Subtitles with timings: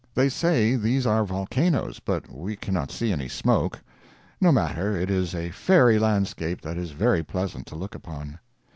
[0.15, 3.79] They say these are volcanoes, but we cannot see any smoke.
[4.41, 8.39] No matter—it is a fairy landscape that is very pleasant to look upon.